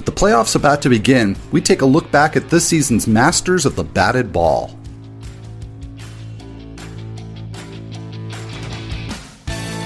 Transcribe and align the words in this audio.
With 0.00 0.06
the 0.06 0.12
playoffs 0.12 0.56
about 0.56 0.80
to 0.80 0.88
begin, 0.88 1.36
we 1.52 1.60
take 1.60 1.82
a 1.82 1.84
look 1.84 2.10
back 2.10 2.34
at 2.34 2.48
this 2.48 2.66
season's 2.66 3.06
Masters 3.06 3.66
of 3.66 3.76
the 3.76 3.84
Batted 3.84 4.32
Ball. 4.32 4.74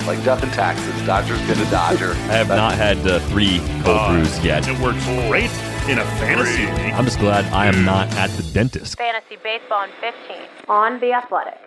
Like 0.07 0.23
death 0.23 0.45
and 0.45 0.53
taxes, 0.53 1.05
Dodgers 1.05 1.41
get 1.49 1.59
a 1.59 1.69
Dodger. 1.69 2.11
I 2.13 2.35
have 2.35 2.47
not 2.47 2.75
had 2.75 2.99
uh, 2.99 3.19
three 3.31 3.59
cold 3.83 3.99
Uh, 3.99 4.13
brews 4.13 4.45
yet. 4.45 4.69
It 4.69 4.79
works 4.79 5.05
great 5.27 5.51
in 5.91 5.99
a 5.99 6.05
fantasy 6.21 6.67
league. 6.67 6.93
I'm 6.95 7.05
just 7.07 7.19
glad 7.19 7.45
I 7.53 7.67
am 7.67 7.85
not 7.85 8.07
at 8.15 8.31
the 8.37 8.45
dentist. 8.53 8.97
Fantasy 8.97 9.35
Baseball 9.43 9.83
in 9.83 9.91
15 10.01 10.37
on 10.69 11.01
The 11.01 11.13
Athletic. 11.13 11.59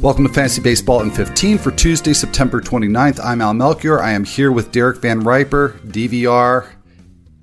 Welcome 0.00 0.26
to 0.26 0.32
Fantasy 0.32 0.62
Baseball 0.62 1.02
in 1.02 1.10
15 1.10 1.58
for 1.58 1.70
Tuesday, 1.70 2.14
September 2.14 2.62
29th. 2.62 3.20
I'm 3.22 3.42
Al 3.42 3.52
Melchior. 3.52 4.00
I 4.00 4.12
am 4.12 4.24
here 4.24 4.50
with 4.50 4.72
Derek 4.72 5.02
Van 5.02 5.20
Riper, 5.20 5.78
DVR. 5.86 6.66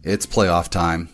It's 0.03 0.25
playoff 0.25 0.69
time. 0.69 1.09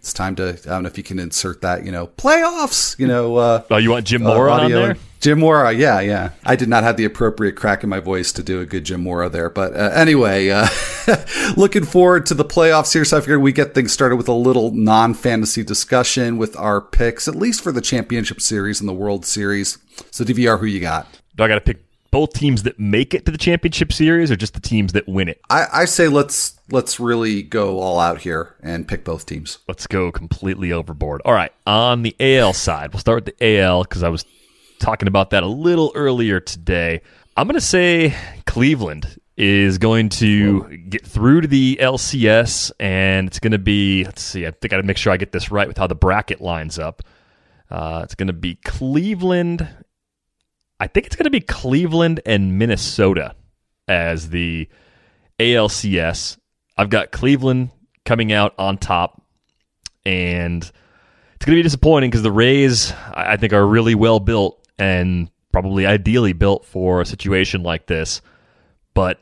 It's 0.00 0.12
time 0.12 0.34
to, 0.36 0.48
I 0.48 0.68
don't 0.68 0.82
know 0.82 0.88
if 0.88 0.98
you 0.98 1.04
can 1.04 1.20
insert 1.20 1.60
that, 1.60 1.84
you 1.86 1.92
know, 1.92 2.08
playoffs, 2.08 2.98
you 2.98 3.06
know. 3.06 3.36
Uh, 3.36 3.62
Oh, 3.70 3.76
you 3.76 3.90
want 3.90 4.04
Jim 4.06 4.26
uh, 4.26 4.34
Mora 4.34 4.52
on 4.52 4.70
there? 4.72 4.96
Jim 5.20 5.40
Mora, 5.40 5.72
yeah, 5.72 6.00
yeah. 6.00 6.30
I 6.44 6.56
did 6.56 6.70
not 6.70 6.82
have 6.82 6.96
the 6.96 7.04
appropriate 7.04 7.54
crack 7.54 7.84
in 7.84 7.90
my 7.90 8.00
voice 8.00 8.32
to 8.32 8.42
do 8.42 8.60
a 8.60 8.66
good 8.66 8.84
Jim 8.84 9.02
Mora 9.02 9.28
there. 9.28 9.50
But 9.50 9.74
uh, 9.76 9.90
anyway, 9.94 10.48
uh, 10.48 10.66
looking 11.58 11.84
forward 11.84 12.24
to 12.26 12.34
the 12.34 12.44
playoffs 12.44 12.94
here. 12.94 13.04
So 13.04 13.18
I 13.18 13.20
figured 13.20 13.42
we 13.42 13.52
get 13.52 13.74
things 13.74 13.92
started 13.92 14.16
with 14.16 14.28
a 14.28 14.32
little 14.32 14.70
non 14.70 15.12
fantasy 15.12 15.62
discussion 15.62 16.38
with 16.38 16.56
our 16.56 16.80
picks, 16.80 17.28
at 17.28 17.36
least 17.36 17.60
for 17.62 17.70
the 17.70 17.82
championship 17.82 18.40
series 18.40 18.80
and 18.80 18.88
the 18.88 18.94
World 18.94 19.26
Series. 19.26 19.76
So, 20.10 20.24
DVR, 20.24 20.58
who 20.58 20.64
you 20.64 20.80
got? 20.80 21.06
Do 21.36 21.44
I 21.44 21.48
got 21.48 21.56
to 21.56 21.60
pick 21.60 21.84
both 22.10 22.32
teams 22.32 22.62
that 22.62 22.80
make 22.80 23.12
it 23.12 23.26
to 23.26 23.30
the 23.30 23.38
championship 23.38 23.92
series 23.92 24.30
or 24.30 24.36
just 24.36 24.54
the 24.54 24.60
teams 24.60 24.94
that 24.94 25.06
win 25.06 25.28
it? 25.28 25.38
I, 25.50 25.66
I 25.70 25.84
say 25.84 26.08
let's 26.08 26.58
let's 26.70 26.98
really 26.98 27.42
go 27.42 27.80
all 27.80 27.98
out 27.98 28.22
here 28.22 28.54
and 28.62 28.88
pick 28.88 29.04
both 29.04 29.26
teams. 29.26 29.58
Let's 29.68 29.86
go 29.86 30.10
completely 30.10 30.72
overboard. 30.72 31.20
All 31.26 31.34
right, 31.34 31.52
on 31.66 32.04
the 32.04 32.16
AL 32.18 32.54
side, 32.54 32.94
we'll 32.94 33.00
start 33.00 33.26
with 33.26 33.36
the 33.36 33.58
AL 33.58 33.82
because 33.84 34.02
I 34.02 34.08
was 34.08 34.24
talking 34.80 35.08
about 35.08 35.30
that 35.30 35.42
a 35.42 35.46
little 35.46 35.92
earlier 35.94 36.40
today. 36.40 37.02
I'm 37.36 37.46
going 37.46 37.54
to 37.54 37.60
say 37.60 38.16
Cleveland 38.46 39.20
is 39.36 39.78
going 39.78 40.08
to 40.08 40.76
get 40.76 41.06
through 41.06 41.42
to 41.42 41.48
the 41.48 41.78
LCS, 41.80 42.72
and 42.80 43.28
it's 43.28 43.38
going 43.38 43.52
to 43.52 43.58
be, 43.58 44.04
let's 44.04 44.22
see, 44.22 44.46
I 44.46 44.50
think 44.50 44.72
I 44.72 44.76
got 44.76 44.76
to 44.78 44.82
make 44.82 44.96
sure 44.96 45.12
I 45.12 45.16
get 45.16 45.32
this 45.32 45.50
right 45.50 45.68
with 45.68 45.78
how 45.78 45.86
the 45.86 45.94
bracket 45.94 46.40
lines 46.40 46.78
up. 46.78 47.02
Uh, 47.70 48.00
it's 48.04 48.14
going 48.14 48.26
to 48.26 48.32
be 48.32 48.56
Cleveland. 48.56 49.66
I 50.80 50.88
think 50.88 51.06
it's 51.06 51.16
going 51.16 51.24
to 51.24 51.30
be 51.30 51.40
Cleveland 51.40 52.20
and 52.26 52.58
Minnesota 52.58 53.34
as 53.86 54.30
the 54.30 54.68
ALCS. 55.38 56.36
I've 56.76 56.90
got 56.90 57.12
Cleveland 57.12 57.70
coming 58.04 58.32
out 58.32 58.54
on 58.58 58.76
top, 58.78 59.22
and 60.04 60.62
it's 60.62 61.44
going 61.44 61.56
to 61.56 61.58
be 61.58 61.62
disappointing 61.62 62.10
because 62.10 62.22
the 62.22 62.32
Rays, 62.32 62.92
I 63.14 63.32
I 63.32 63.36
think, 63.36 63.52
are 63.52 63.66
really 63.66 63.94
well 63.94 64.20
built 64.20 64.59
and 64.80 65.30
probably 65.52 65.86
ideally 65.86 66.32
built 66.32 66.64
for 66.64 67.00
a 67.00 67.06
situation 67.06 67.62
like 67.62 67.86
this. 67.86 68.22
But 68.94 69.20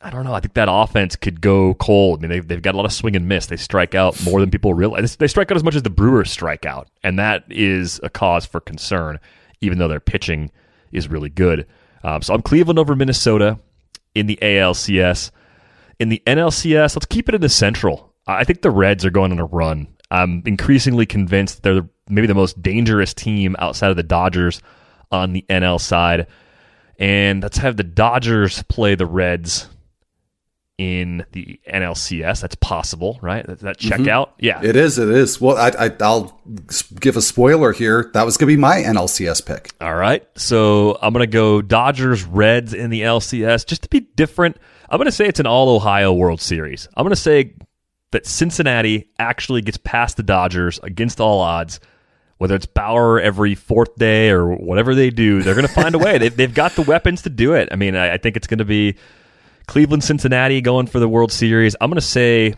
I 0.00 0.10
don't 0.10 0.24
know. 0.24 0.34
I 0.34 0.40
think 0.40 0.54
that 0.54 0.68
offense 0.70 1.16
could 1.16 1.40
go 1.40 1.74
cold. 1.74 2.18
I 2.18 2.22
mean, 2.22 2.30
they've, 2.30 2.48
they've 2.48 2.62
got 2.62 2.74
a 2.74 2.76
lot 2.76 2.86
of 2.86 2.92
swing 2.92 3.16
and 3.16 3.28
miss. 3.28 3.46
They 3.46 3.56
strike 3.56 3.94
out 3.94 4.22
more 4.24 4.40
than 4.40 4.50
people 4.50 4.74
realize. 4.74 5.16
They 5.16 5.28
strike 5.28 5.50
out 5.50 5.56
as 5.56 5.64
much 5.64 5.74
as 5.74 5.82
the 5.82 5.90
Brewers 5.90 6.30
strike 6.30 6.66
out, 6.66 6.88
and 7.02 7.18
that 7.18 7.44
is 7.48 8.00
a 8.02 8.10
cause 8.10 8.44
for 8.44 8.60
concern, 8.60 9.18
even 9.60 9.78
though 9.78 9.88
their 9.88 10.00
pitching 10.00 10.50
is 10.92 11.08
really 11.08 11.30
good. 11.30 11.66
Um, 12.02 12.20
so 12.20 12.34
I'm 12.34 12.42
Cleveland 12.42 12.78
over 12.78 12.94
Minnesota 12.94 13.58
in 14.14 14.26
the 14.26 14.38
ALCS. 14.42 15.30
In 15.98 16.08
the 16.08 16.22
NLCS, 16.26 16.96
let's 16.96 17.06
keep 17.06 17.28
it 17.28 17.34
in 17.34 17.40
the 17.40 17.48
Central. 17.48 18.12
I 18.26 18.44
think 18.44 18.62
the 18.62 18.70
Reds 18.70 19.04
are 19.04 19.10
going 19.10 19.32
on 19.32 19.38
a 19.38 19.44
run. 19.44 19.88
I'm 20.14 20.42
increasingly 20.46 21.06
convinced 21.06 21.62
they're 21.62 21.88
maybe 22.08 22.26
the 22.26 22.34
most 22.34 22.62
dangerous 22.62 23.14
team 23.14 23.56
outside 23.58 23.90
of 23.90 23.96
the 23.96 24.02
Dodgers 24.02 24.60
on 25.10 25.32
the 25.32 25.44
NL 25.48 25.80
side. 25.80 26.26
And 26.98 27.42
let's 27.42 27.58
have 27.58 27.76
the 27.76 27.84
Dodgers 27.84 28.62
play 28.64 28.94
the 28.94 29.06
Reds 29.06 29.68
in 30.78 31.24
the 31.32 31.60
NLCS. 31.68 32.40
That's 32.40 32.54
possible, 32.56 33.18
right? 33.22 33.44
That, 33.44 33.60
that 33.60 33.78
check 33.78 34.00
mm-hmm. 34.00 34.08
out? 34.08 34.34
Yeah. 34.38 34.60
It 34.62 34.76
is. 34.76 34.98
It 34.98 35.08
is. 35.08 35.40
Well, 35.40 35.56
I, 35.56 35.86
I, 35.86 35.90
I'll 36.00 36.40
give 37.00 37.16
a 37.16 37.22
spoiler 37.22 37.72
here. 37.72 38.10
That 38.14 38.24
was 38.24 38.36
going 38.36 38.48
to 38.48 38.56
be 38.56 38.60
my 38.60 38.76
NLCS 38.82 39.44
pick. 39.44 39.72
All 39.80 39.94
right. 39.94 40.24
So 40.36 40.96
I'm 41.02 41.12
going 41.12 41.28
to 41.28 41.32
go 41.32 41.60
Dodgers, 41.60 42.24
Reds 42.24 42.72
in 42.72 42.90
the 42.90 43.02
LCS 43.02 43.66
just 43.66 43.82
to 43.82 43.88
be 43.88 44.00
different. 44.00 44.58
I'm 44.88 44.98
going 44.98 45.06
to 45.06 45.12
say 45.12 45.26
it's 45.26 45.40
an 45.40 45.46
all 45.46 45.74
Ohio 45.74 46.12
World 46.12 46.40
Series. 46.40 46.86
I'm 46.96 47.02
going 47.02 47.14
to 47.14 47.20
say 47.20 47.54
that 48.14 48.26
Cincinnati 48.26 49.10
actually 49.18 49.60
gets 49.60 49.76
past 49.76 50.16
the 50.16 50.22
Dodgers 50.22 50.78
against 50.84 51.20
all 51.20 51.40
odds. 51.40 51.80
Whether 52.38 52.54
it's 52.54 52.66
Bauer 52.66 53.20
every 53.20 53.56
fourth 53.56 53.96
day 53.96 54.30
or 54.30 54.54
whatever 54.54 54.94
they 54.94 55.10
do, 55.10 55.42
they're 55.42 55.54
going 55.54 55.66
to 55.66 55.72
find 55.72 55.96
a 55.96 55.98
way. 55.98 56.18
They've, 56.18 56.36
they've 56.36 56.54
got 56.54 56.76
the 56.76 56.82
weapons 56.82 57.22
to 57.22 57.30
do 57.30 57.54
it. 57.54 57.68
I 57.72 57.76
mean, 57.76 57.96
I, 57.96 58.14
I 58.14 58.18
think 58.18 58.36
it's 58.36 58.46
going 58.46 58.58
to 58.58 58.64
be 58.64 58.94
Cleveland, 59.66 60.04
Cincinnati 60.04 60.60
going 60.60 60.86
for 60.86 61.00
the 61.00 61.08
World 61.08 61.32
Series. 61.32 61.74
I'm 61.80 61.90
going 61.90 61.96
to 61.96 62.00
say 62.00 62.54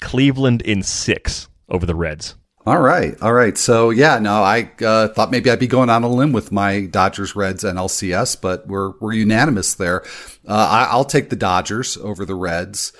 Cleveland 0.00 0.60
in 0.62 0.82
six 0.82 1.48
over 1.70 1.86
the 1.86 1.94
Reds. 1.94 2.34
All 2.66 2.80
right. 2.80 3.14
All 3.22 3.32
right. 3.32 3.56
So, 3.56 3.88
yeah, 3.88 4.18
no, 4.18 4.42
I 4.42 4.70
uh, 4.84 5.08
thought 5.08 5.30
maybe 5.30 5.50
I'd 5.50 5.58
be 5.58 5.66
going 5.66 5.88
on 5.88 6.04
a 6.04 6.08
limb 6.08 6.32
with 6.32 6.52
my 6.52 6.84
Dodgers, 6.84 7.34
Reds, 7.34 7.64
and 7.64 7.78
LCS, 7.78 8.38
but 8.40 8.66
we're, 8.66 8.92
we're 9.00 9.14
unanimous 9.14 9.74
there. 9.74 10.02
Uh, 10.46 10.68
I, 10.70 10.88
I'll 10.90 11.06
take 11.06 11.30
the 11.30 11.36
Dodgers 11.36 11.96
over 11.96 12.26
the 12.26 12.34
Reds. 12.34 12.92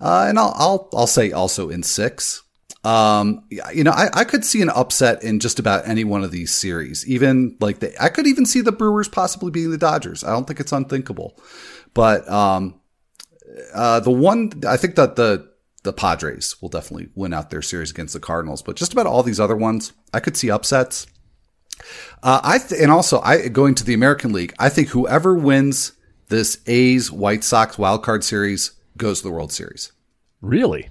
Uh, 0.00 0.26
and 0.28 0.38
I'll, 0.38 0.54
I'll, 0.56 0.88
I'll 0.94 1.06
say 1.06 1.32
also 1.32 1.68
in 1.68 1.82
six. 1.82 2.42
Um, 2.82 3.44
you 3.74 3.84
know, 3.84 3.90
I, 3.90 4.08
I 4.14 4.24
could 4.24 4.44
see 4.44 4.62
an 4.62 4.70
upset 4.70 5.22
in 5.22 5.38
just 5.38 5.58
about 5.58 5.86
any 5.86 6.04
one 6.04 6.24
of 6.24 6.30
these 6.30 6.52
series. 6.52 7.06
Even 7.06 7.56
like 7.60 7.80
the, 7.80 7.92
I 8.02 8.08
could 8.08 8.26
even 8.26 8.46
see 8.46 8.62
the 8.62 8.72
Brewers 8.72 9.08
possibly 9.08 9.50
beating 9.50 9.70
the 9.70 9.78
Dodgers. 9.78 10.24
I 10.24 10.30
don't 10.30 10.46
think 10.46 10.60
it's 10.60 10.72
unthinkable. 10.72 11.38
But, 11.92 12.26
um, 12.30 12.80
uh, 13.74 14.00
the 14.00 14.10
one, 14.10 14.52
I 14.66 14.76
think 14.78 14.94
that 14.94 15.16
the, 15.16 15.50
the 15.82 15.92
Padres 15.92 16.60
will 16.60 16.68
definitely 16.68 17.08
win 17.14 17.32
out 17.32 17.50
their 17.50 17.62
series 17.62 17.90
against 17.90 18.14
the 18.14 18.20
Cardinals, 18.20 18.62
but 18.62 18.76
just 18.76 18.92
about 18.92 19.06
all 19.06 19.22
these 19.22 19.40
other 19.40 19.56
ones, 19.56 19.92
I 20.12 20.20
could 20.20 20.36
see 20.36 20.50
upsets. 20.50 21.06
Uh, 22.22 22.40
I 22.42 22.58
th- 22.58 22.80
and 22.80 22.90
also 22.90 23.20
I 23.20 23.48
going 23.48 23.74
to 23.76 23.84
the 23.84 23.94
American 23.94 24.32
League. 24.32 24.54
I 24.58 24.68
think 24.68 24.88
whoever 24.88 25.34
wins 25.34 25.92
this 26.28 26.58
A's 26.66 27.10
White 27.10 27.44
Sox 27.44 27.78
wild 27.78 28.02
card 28.02 28.22
series 28.22 28.72
goes 29.00 29.20
to 29.20 29.28
the 29.28 29.34
World 29.34 29.52
Series. 29.52 29.92
Really? 30.40 30.88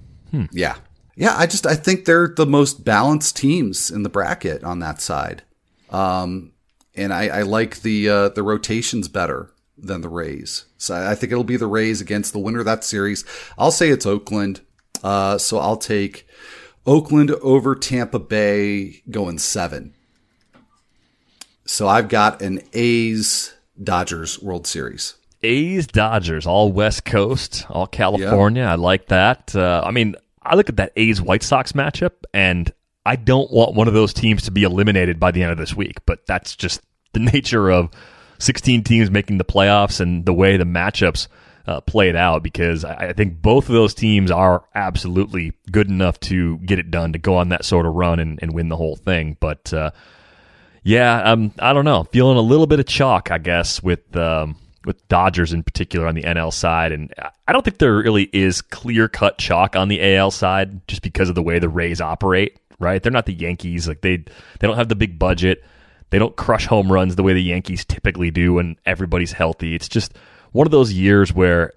Yeah, 0.52 0.76
yeah. 1.16 1.34
I 1.36 1.46
just 1.46 1.66
I 1.66 1.74
think 1.74 2.04
they're 2.04 2.28
the 2.28 2.46
most 2.46 2.84
balanced 2.84 3.36
teams 3.36 3.90
in 3.90 4.02
the 4.02 4.08
bracket 4.08 4.62
on 4.62 4.80
that 4.80 5.00
side, 5.00 5.42
um, 5.88 6.52
and 6.94 7.12
I, 7.12 7.28
I 7.28 7.42
like 7.42 7.80
the 7.80 8.08
uh, 8.08 8.28
the 8.28 8.42
rotations 8.42 9.08
better 9.08 9.52
than 9.78 10.02
the 10.02 10.08
Rays. 10.08 10.66
So 10.76 10.94
I 10.94 11.14
think 11.14 11.32
it'll 11.32 11.44
be 11.44 11.56
the 11.56 11.66
Rays 11.66 12.00
against 12.00 12.32
the 12.32 12.38
winner 12.38 12.60
of 12.60 12.66
that 12.66 12.84
series. 12.84 13.24
I'll 13.56 13.70
say 13.70 13.88
it's 13.88 14.06
Oakland. 14.06 14.60
Uh, 15.02 15.38
so 15.38 15.58
I'll 15.58 15.78
take 15.78 16.26
Oakland 16.86 17.30
over 17.42 17.74
Tampa 17.74 18.18
Bay 18.18 19.02
going 19.10 19.38
seven. 19.38 19.94
So 21.64 21.88
I've 21.88 22.08
got 22.08 22.42
an 22.42 22.60
A's 22.72 23.54
Dodgers 23.82 24.40
World 24.42 24.66
Series. 24.66 25.14
A's 25.42 25.86
Dodgers, 25.86 26.46
all 26.46 26.70
West 26.72 27.04
Coast, 27.04 27.66
all 27.70 27.86
California. 27.86 28.62
I 28.64 28.74
like 28.74 29.06
that. 29.06 29.54
Uh, 29.54 29.82
I 29.84 29.90
mean, 29.90 30.16
I 30.42 30.54
look 30.54 30.68
at 30.68 30.76
that 30.76 30.92
A's 30.96 31.20
White 31.20 31.42
Sox 31.42 31.72
matchup, 31.72 32.12
and 32.34 32.72
I 33.06 33.16
don't 33.16 33.50
want 33.50 33.74
one 33.74 33.88
of 33.88 33.94
those 33.94 34.12
teams 34.12 34.42
to 34.44 34.50
be 34.50 34.64
eliminated 34.64 35.18
by 35.18 35.30
the 35.30 35.42
end 35.42 35.52
of 35.52 35.58
this 35.58 35.74
week. 35.74 36.04
But 36.06 36.26
that's 36.26 36.56
just 36.56 36.82
the 37.12 37.20
nature 37.32 37.70
of 37.70 37.90
16 38.38 38.84
teams 38.84 39.10
making 39.10 39.38
the 39.38 39.44
playoffs 39.44 40.00
and 40.00 40.24
the 40.24 40.34
way 40.34 40.56
the 40.56 40.64
matchups 40.64 41.28
uh, 41.66 41.80
played 41.80 42.16
out. 42.16 42.42
Because 42.42 42.84
I, 42.84 43.08
I 43.08 43.12
think 43.12 43.40
both 43.40 43.68
of 43.68 43.74
those 43.74 43.94
teams 43.94 44.30
are 44.30 44.64
absolutely 44.74 45.52
good 45.70 45.88
enough 45.88 46.20
to 46.20 46.58
get 46.58 46.78
it 46.78 46.90
done 46.90 47.14
to 47.14 47.18
go 47.18 47.36
on 47.36 47.48
that 47.50 47.64
sort 47.64 47.86
of 47.86 47.94
run 47.94 48.20
and, 48.20 48.38
and 48.42 48.52
win 48.52 48.68
the 48.68 48.76
whole 48.76 48.96
thing. 48.96 49.38
But 49.40 49.72
uh, 49.72 49.90
yeah, 50.82 51.22
um, 51.22 51.52
I 51.58 51.72
don't 51.72 51.84
know. 51.84 52.04
Feeling 52.04 52.36
a 52.36 52.42
little 52.42 52.66
bit 52.66 52.80
of 52.80 52.86
chalk, 52.86 53.30
I 53.30 53.38
guess, 53.38 53.82
with 53.82 54.16
um, 54.16 54.56
with 54.84 55.06
Dodgers 55.08 55.52
in 55.52 55.62
particular 55.62 56.06
on 56.06 56.14
the 56.14 56.22
NL 56.22 56.52
side, 56.52 56.92
and 56.92 57.12
I 57.46 57.52
don't 57.52 57.64
think 57.64 57.78
there 57.78 57.96
really 57.96 58.30
is 58.32 58.62
clear 58.62 59.08
cut 59.08 59.38
chalk 59.38 59.76
on 59.76 59.88
the 59.88 60.16
AL 60.16 60.30
side, 60.30 60.86
just 60.88 61.02
because 61.02 61.28
of 61.28 61.34
the 61.34 61.42
way 61.42 61.58
the 61.58 61.68
Rays 61.68 62.00
operate. 62.00 62.58
Right? 62.78 63.02
They're 63.02 63.12
not 63.12 63.26
the 63.26 63.34
Yankees. 63.34 63.86
Like 63.86 64.00
they 64.00 64.16
they 64.16 64.66
don't 64.66 64.76
have 64.76 64.88
the 64.88 64.96
big 64.96 65.18
budget. 65.18 65.62
They 66.08 66.18
don't 66.18 66.34
crush 66.34 66.66
home 66.66 66.90
runs 66.90 67.16
the 67.16 67.22
way 67.22 67.34
the 67.34 67.42
Yankees 67.42 67.84
typically 67.84 68.30
do 68.30 68.54
when 68.54 68.76
everybody's 68.86 69.32
healthy. 69.32 69.74
It's 69.74 69.88
just 69.88 70.14
one 70.52 70.66
of 70.66 70.70
those 70.70 70.92
years 70.92 71.32
where 71.32 71.74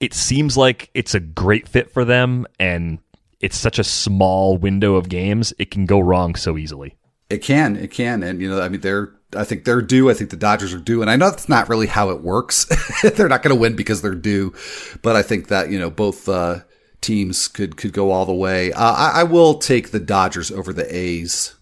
it 0.00 0.14
seems 0.14 0.56
like 0.56 0.90
it's 0.94 1.14
a 1.14 1.20
great 1.20 1.68
fit 1.68 1.90
for 1.90 2.04
them, 2.04 2.46
and 2.58 2.98
it's 3.40 3.56
such 3.56 3.78
a 3.78 3.84
small 3.84 4.56
window 4.56 4.96
of 4.96 5.08
games. 5.08 5.52
It 5.58 5.70
can 5.70 5.86
go 5.86 6.00
wrong 6.00 6.34
so 6.34 6.58
easily. 6.58 6.96
It 7.28 7.38
can, 7.38 7.76
it 7.76 7.90
can, 7.90 8.22
and 8.22 8.40
you 8.40 8.50
know, 8.50 8.60
I 8.60 8.68
mean, 8.68 8.80
they're. 8.80 9.12
I 9.36 9.44
think 9.44 9.64
they're 9.64 9.82
due. 9.82 10.10
I 10.10 10.14
think 10.14 10.30
the 10.30 10.36
Dodgers 10.36 10.74
are 10.74 10.78
due, 10.78 11.02
and 11.02 11.10
I 11.10 11.16
know 11.16 11.30
that's 11.30 11.48
not 11.48 11.68
really 11.68 11.86
how 11.86 12.10
it 12.10 12.22
works. 12.22 12.66
they're 13.02 13.28
not 13.28 13.42
going 13.42 13.54
to 13.54 13.60
win 13.60 13.76
because 13.76 14.02
they're 14.02 14.14
due, 14.14 14.54
but 15.02 15.16
I 15.16 15.22
think 15.22 15.48
that 15.48 15.70
you 15.70 15.78
know 15.78 15.90
both 15.90 16.28
uh, 16.28 16.60
teams 17.00 17.48
could 17.48 17.76
could 17.76 17.92
go 17.92 18.10
all 18.10 18.26
the 18.26 18.34
way. 18.34 18.72
Uh, 18.72 18.92
I, 18.92 19.20
I 19.20 19.22
will 19.24 19.54
take 19.54 19.90
the 19.90 20.00
Dodgers 20.00 20.50
over 20.50 20.72
the 20.72 20.94
A's. 20.94 21.54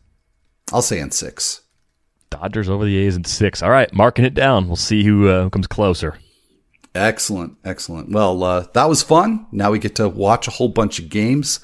I'll 0.73 0.83
say 0.83 1.01
in 1.01 1.11
six. 1.11 1.63
Dodgers 2.31 2.69
over 2.69 2.85
the 2.85 2.97
A's 2.99 3.17
in 3.17 3.25
six. 3.25 3.63
All 3.63 3.71
right, 3.71 3.93
marking 3.93 4.25
it 4.25 4.35
down. 4.35 4.67
We'll 4.67 4.77
see 4.77 5.05
who 5.05 5.29
uh, 5.29 5.49
comes 5.51 5.67
closer. 5.67 6.19
Excellent, 6.99 7.57
excellent. 7.65 8.11
Well, 8.11 8.43
uh, 8.43 8.67
that 8.75 8.89
was 8.89 9.03
fun. 9.03 9.47
Now 9.53 9.71
we 9.71 9.79
get 9.79 9.95
to 9.97 10.09
watch 10.09 10.49
a 10.49 10.51
whole 10.51 10.69
bunch 10.69 10.99
of 10.99 11.09
games. 11.09 11.61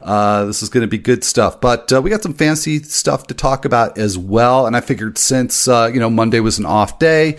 Uh, 0.00 0.46
this 0.46 0.62
is 0.62 0.70
going 0.70 0.82
to 0.82 0.88
be 0.88 0.98
good 0.98 1.22
stuff. 1.24 1.60
But 1.60 1.92
uh, 1.92 2.00
we 2.00 2.08
got 2.08 2.22
some 2.22 2.32
fancy 2.32 2.82
stuff 2.82 3.26
to 3.26 3.34
talk 3.34 3.64
about 3.64 3.98
as 3.98 4.16
well. 4.16 4.66
And 4.66 4.74
I 4.74 4.80
figured 4.80 5.18
since 5.18 5.68
uh, 5.68 5.90
you 5.92 6.00
know 6.00 6.08
Monday 6.08 6.40
was 6.40 6.58
an 6.58 6.64
off 6.64 6.98
day, 6.98 7.36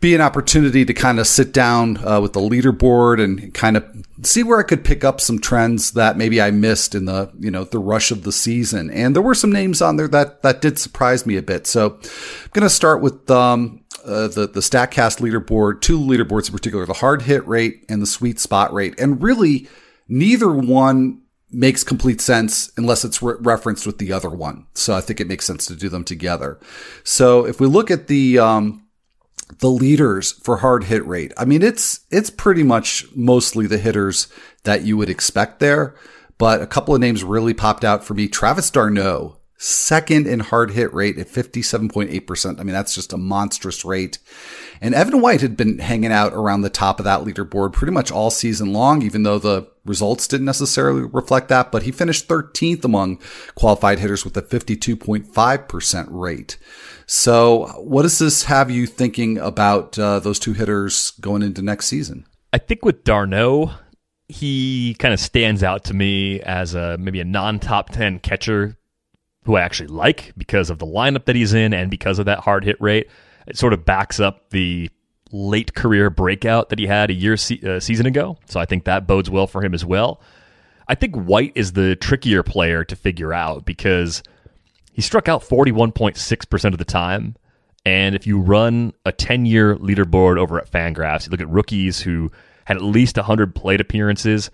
be 0.00 0.14
an 0.16 0.20
opportunity 0.20 0.84
to 0.84 0.92
kind 0.92 1.20
of 1.20 1.26
sit 1.28 1.52
down 1.52 2.04
uh, 2.04 2.20
with 2.20 2.32
the 2.32 2.40
leaderboard 2.40 3.22
and 3.22 3.54
kind 3.54 3.76
of 3.76 3.84
see 4.22 4.42
where 4.42 4.58
I 4.58 4.64
could 4.64 4.84
pick 4.84 5.04
up 5.04 5.20
some 5.20 5.38
trends 5.38 5.92
that 5.92 6.16
maybe 6.16 6.42
I 6.42 6.50
missed 6.50 6.94
in 6.94 7.04
the 7.04 7.30
you 7.38 7.52
know 7.52 7.64
the 7.64 7.78
rush 7.78 8.10
of 8.10 8.24
the 8.24 8.32
season. 8.32 8.90
And 8.90 9.14
there 9.14 9.22
were 9.22 9.36
some 9.36 9.52
names 9.52 9.80
on 9.80 9.96
there 9.96 10.08
that 10.08 10.42
that 10.42 10.60
did 10.60 10.78
surprise 10.78 11.24
me 11.24 11.36
a 11.36 11.42
bit. 11.42 11.68
So 11.68 11.92
I'm 11.92 12.50
going 12.52 12.62
to 12.62 12.70
start 12.70 13.00
with. 13.00 13.30
Um, 13.30 13.83
uh, 14.04 14.28
the 14.28 14.46
the 14.46 14.60
Statcast 14.60 15.20
leaderboard, 15.20 15.80
two 15.80 15.98
leaderboards 15.98 16.48
in 16.48 16.52
particular, 16.52 16.86
the 16.86 16.94
hard 16.94 17.22
hit 17.22 17.46
rate 17.46 17.84
and 17.88 18.02
the 18.02 18.06
sweet 18.06 18.38
spot 18.38 18.72
rate, 18.72 18.98
and 18.98 19.22
really 19.22 19.68
neither 20.08 20.52
one 20.52 21.22
makes 21.50 21.84
complete 21.84 22.20
sense 22.20 22.72
unless 22.76 23.04
it's 23.04 23.22
re- 23.22 23.36
referenced 23.40 23.86
with 23.86 23.98
the 23.98 24.12
other 24.12 24.28
one. 24.28 24.66
So 24.74 24.94
I 24.94 25.00
think 25.00 25.20
it 25.20 25.28
makes 25.28 25.46
sense 25.46 25.66
to 25.66 25.76
do 25.76 25.88
them 25.88 26.04
together. 26.04 26.58
So 27.04 27.46
if 27.46 27.60
we 27.60 27.66
look 27.66 27.90
at 27.90 28.08
the 28.08 28.38
um, 28.38 28.86
the 29.60 29.70
leaders 29.70 30.32
for 30.32 30.58
hard 30.58 30.84
hit 30.84 31.06
rate, 31.06 31.32
I 31.38 31.44
mean 31.44 31.62
it's 31.62 32.00
it's 32.10 32.30
pretty 32.30 32.62
much 32.62 33.06
mostly 33.14 33.66
the 33.66 33.78
hitters 33.78 34.28
that 34.64 34.82
you 34.82 34.96
would 34.96 35.10
expect 35.10 35.60
there, 35.60 35.94
but 36.38 36.60
a 36.60 36.66
couple 36.66 36.94
of 36.94 37.00
names 37.00 37.24
really 37.24 37.54
popped 37.54 37.84
out 37.84 38.04
for 38.04 38.14
me. 38.14 38.28
Travis 38.28 38.70
d'Arnaud 38.70 39.38
second 39.56 40.26
in 40.26 40.40
hard 40.40 40.72
hit 40.72 40.92
rate 40.92 41.18
at 41.18 41.28
57.8%. 41.28 42.60
I 42.60 42.62
mean, 42.62 42.74
that's 42.74 42.94
just 42.94 43.12
a 43.12 43.16
monstrous 43.16 43.84
rate. 43.84 44.18
And 44.80 44.94
Evan 44.94 45.20
White 45.20 45.40
had 45.40 45.56
been 45.56 45.78
hanging 45.78 46.12
out 46.12 46.32
around 46.32 46.62
the 46.62 46.70
top 46.70 46.98
of 46.98 47.04
that 47.04 47.20
leaderboard 47.20 47.72
pretty 47.72 47.92
much 47.92 48.10
all 48.10 48.30
season 48.30 48.72
long, 48.72 49.02
even 49.02 49.22
though 49.22 49.38
the 49.38 49.68
results 49.84 50.26
didn't 50.26 50.46
necessarily 50.46 51.02
reflect 51.02 51.48
that. 51.48 51.70
But 51.70 51.84
he 51.84 51.92
finished 51.92 52.28
13th 52.28 52.84
among 52.84 53.20
qualified 53.54 54.00
hitters 54.00 54.24
with 54.24 54.36
a 54.36 54.42
52.5% 54.42 56.06
rate. 56.10 56.56
So, 57.06 57.66
what 57.78 58.02
does 58.02 58.18
this 58.18 58.44
have 58.44 58.70
you 58.70 58.86
thinking 58.86 59.38
about 59.38 59.98
uh, 59.98 60.20
those 60.20 60.38
two 60.38 60.54
hitters 60.54 61.12
going 61.20 61.42
into 61.42 61.62
next 61.62 61.86
season? 61.86 62.26
I 62.52 62.58
think 62.58 62.84
with 62.84 63.04
d'Arnaud, 63.04 63.72
he 64.28 64.96
kind 64.98 65.12
of 65.12 65.20
stands 65.20 65.62
out 65.62 65.84
to 65.84 65.94
me 65.94 66.40
as 66.40 66.74
a 66.74 66.96
maybe 66.98 67.20
a 67.20 67.24
non 67.24 67.60
top 67.60 67.90
10 67.90 68.20
catcher 68.20 68.76
who 69.44 69.56
I 69.56 69.62
actually 69.62 69.88
like 69.88 70.32
because 70.36 70.70
of 70.70 70.78
the 70.78 70.86
lineup 70.86 71.26
that 71.26 71.36
he's 71.36 71.52
in 71.52 71.72
and 71.72 71.90
because 71.90 72.18
of 72.18 72.26
that 72.26 72.40
hard 72.40 72.64
hit 72.64 72.80
rate. 72.80 73.08
It 73.46 73.58
sort 73.58 73.72
of 73.72 73.84
backs 73.84 74.20
up 74.20 74.50
the 74.50 74.90
late 75.32 75.74
career 75.74 76.10
breakout 76.10 76.70
that 76.70 76.78
he 76.78 76.86
had 76.86 77.10
a 77.10 77.14
year 77.14 77.36
se- 77.36 77.60
uh, 77.66 77.80
season 77.80 78.06
ago. 78.06 78.38
So 78.46 78.60
I 78.60 78.64
think 78.64 78.84
that 78.84 79.06
bodes 79.06 79.28
well 79.28 79.46
for 79.46 79.62
him 79.62 79.74
as 79.74 79.84
well. 79.84 80.20
I 80.88 80.94
think 80.94 81.14
White 81.16 81.52
is 81.54 81.72
the 81.72 81.96
trickier 81.96 82.42
player 82.42 82.84
to 82.84 82.96
figure 82.96 83.32
out 83.32 83.64
because 83.64 84.22
he 84.92 85.02
struck 85.02 85.28
out 85.28 85.42
41.6% 85.42 86.72
of 86.72 86.78
the 86.78 86.84
time. 86.84 87.36
And 87.84 88.14
if 88.14 88.26
you 88.26 88.40
run 88.40 88.92
a 89.04 89.12
10 89.12 89.44
year 89.44 89.76
leaderboard 89.76 90.38
over 90.38 90.58
at 90.58 90.70
Fangraphs, 90.70 91.26
you 91.26 91.30
look 91.30 91.40
at 91.40 91.48
rookies 91.48 92.00
who 92.00 92.30
had 92.64 92.76
at 92.76 92.82
least 92.82 93.16
100 93.16 93.54
plate 93.54 93.80
appearances, 93.80 94.50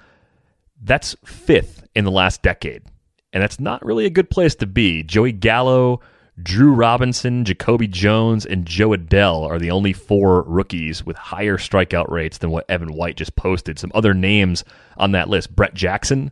that's 0.82 1.14
fifth 1.24 1.86
in 1.94 2.04
the 2.04 2.10
last 2.10 2.42
decade 2.42 2.82
and 3.32 3.42
that's 3.42 3.60
not 3.60 3.84
really 3.84 4.06
a 4.06 4.10
good 4.10 4.30
place 4.30 4.54
to 4.56 4.66
be. 4.66 5.02
Joey 5.02 5.32
Gallo, 5.32 6.00
Drew 6.42 6.72
Robinson, 6.72 7.44
Jacoby 7.44 7.86
Jones, 7.86 8.46
and 8.46 8.66
Jo 8.66 8.90
Adell 8.90 9.48
are 9.48 9.58
the 9.58 9.70
only 9.70 9.92
four 9.92 10.42
rookies 10.42 11.04
with 11.04 11.16
higher 11.16 11.56
strikeout 11.56 12.10
rates 12.10 12.38
than 12.38 12.50
what 12.50 12.68
Evan 12.68 12.94
White 12.94 13.16
just 13.16 13.36
posted. 13.36 13.78
Some 13.78 13.92
other 13.94 14.14
names 14.14 14.64
on 14.96 15.12
that 15.12 15.28
list 15.28 15.54
Brett 15.54 15.74
Jackson, 15.74 16.30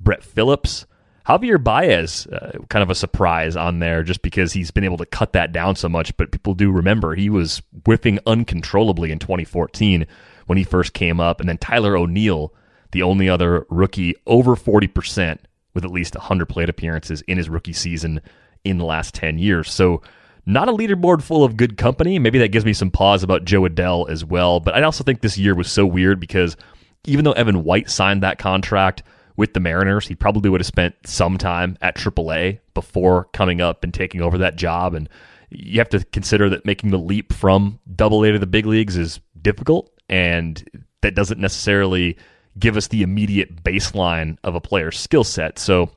Brett 0.00 0.22
Phillips, 0.22 0.86
Javier 1.26 1.62
Baez, 1.62 2.26
uh, 2.26 2.58
kind 2.68 2.82
of 2.82 2.90
a 2.90 2.94
surprise 2.94 3.54
on 3.54 3.78
there 3.78 4.02
just 4.02 4.22
because 4.22 4.52
he's 4.52 4.70
been 4.70 4.84
able 4.84 4.96
to 4.96 5.06
cut 5.06 5.32
that 5.34 5.52
down 5.52 5.76
so 5.76 5.88
much. 5.88 6.16
But 6.16 6.32
people 6.32 6.54
do 6.54 6.72
remember 6.72 7.14
he 7.14 7.30
was 7.30 7.62
whiffing 7.84 8.18
uncontrollably 8.26 9.12
in 9.12 9.18
2014 9.18 10.06
when 10.46 10.58
he 10.58 10.64
first 10.64 10.94
came 10.94 11.20
up. 11.20 11.38
And 11.38 11.48
then 11.48 11.58
Tyler 11.58 11.96
O'Neill, 11.96 12.52
the 12.92 13.02
only 13.02 13.28
other 13.28 13.66
rookie 13.68 14.16
over 14.26 14.56
40% 14.56 15.38
with 15.74 15.84
at 15.84 15.90
least 15.90 16.14
100 16.14 16.46
plate 16.46 16.68
appearances 16.68 17.22
in 17.22 17.38
his 17.38 17.48
rookie 17.48 17.72
season 17.72 18.20
in 18.64 18.78
the 18.78 18.84
last 18.84 19.14
10 19.14 19.38
years. 19.38 19.70
So, 19.70 20.02
not 20.46 20.68
a 20.68 20.72
leaderboard 20.72 21.22
full 21.22 21.44
of 21.44 21.56
good 21.56 21.76
company. 21.76 22.18
Maybe 22.18 22.38
that 22.38 22.48
gives 22.48 22.64
me 22.64 22.72
some 22.72 22.90
pause 22.90 23.22
about 23.22 23.44
Jo 23.44 23.62
Adell 23.62 24.08
as 24.08 24.24
well. 24.24 24.58
But 24.58 24.74
I 24.74 24.82
also 24.82 25.04
think 25.04 25.20
this 25.20 25.38
year 25.38 25.54
was 25.54 25.70
so 25.70 25.84
weird 25.84 26.18
because 26.18 26.56
even 27.04 27.24
though 27.24 27.32
Evan 27.32 27.62
White 27.62 27.90
signed 27.90 28.22
that 28.22 28.38
contract 28.38 29.02
with 29.36 29.54
the 29.54 29.60
Mariners, 29.60 30.06
he 30.06 30.14
probably 30.14 30.50
would 30.50 30.60
have 30.60 30.66
spent 30.66 30.94
some 31.06 31.38
time 31.38 31.76
at 31.82 31.96
AAA 31.96 32.58
before 32.74 33.24
coming 33.32 33.60
up 33.60 33.84
and 33.84 33.92
taking 33.92 34.22
over 34.22 34.38
that 34.38 34.56
job. 34.56 34.94
And 34.94 35.08
you 35.50 35.78
have 35.78 35.88
to 35.90 36.04
consider 36.06 36.48
that 36.50 36.64
making 36.64 36.90
the 36.90 36.98
leap 36.98 37.32
from 37.32 37.78
Double 37.94 38.24
A 38.24 38.32
to 38.32 38.38
the 38.38 38.46
big 38.46 38.66
leagues 38.66 38.96
is 38.96 39.20
difficult, 39.40 39.90
and 40.08 40.62
that 41.02 41.14
doesn't 41.14 41.40
necessarily 41.40 42.16
give 42.60 42.76
us 42.76 42.88
the 42.88 43.02
immediate 43.02 43.64
baseline 43.64 44.36
of 44.44 44.54
a 44.54 44.60
player's 44.60 44.98
skill 44.98 45.24
set. 45.24 45.58
So 45.58 45.90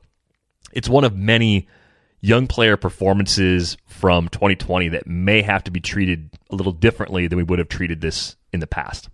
it's 0.72 0.88
one 0.88 1.04
of 1.04 1.16
many 1.16 1.68
young 2.20 2.46
player 2.46 2.76
performances 2.76 3.76
from 3.86 4.28
2020 4.28 4.88
that 4.88 5.06
may 5.06 5.42
have 5.42 5.62
to 5.64 5.70
be 5.70 5.80
treated 5.80 6.30
a 6.50 6.56
little 6.56 6.72
differently 6.72 7.26
than 7.26 7.36
we 7.36 7.42
would 7.42 7.58
have 7.58 7.68
treated 7.68 8.00
this 8.00 8.36
in 8.52 8.60
the 8.60 8.66
past. 8.66 9.10